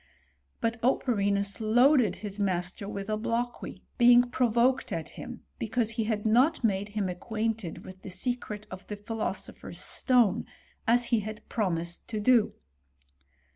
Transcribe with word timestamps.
But 0.61 0.81
Operinus 0.83 1.59
loaded 1.61 2.15
his 2.25 2.39
master 2.39 2.89
with 2.89 3.07
obloquy, 3.07 3.83
being 3.99 4.31
provoked 4.31 4.91
at 4.91 5.09
him 5.09 5.43
because 5.59 5.91
he 5.91 6.05
had 6.05 6.25
not 6.25 6.63
made 6.63 6.89
him 6.97 7.07
acquainted 7.07 7.85
with 7.85 8.01
the 8.01 8.09
secret 8.09 8.65
of 8.71 8.87
the 8.87 8.97
philoso*^ 8.97 9.53
pher's 9.55 9.77
stone, 9.79 10.47
as 10.87 11.05
he 11.13 11.19
had 11.19 11.47
promised 11.49 12.07
to 12.07 12.19
do. 12.19 12.55